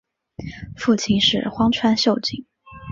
[0.75, 2.47] 父亲是荒川秀景。